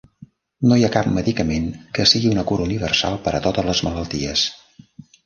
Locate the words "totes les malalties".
3.49-4.47